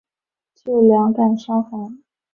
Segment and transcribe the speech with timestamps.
[0.55, 2.01] 治两感伤寒。